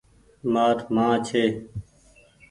مآر 0.53 0.75
مان 0.95 1.13
ڇي۔ 1.27 1.43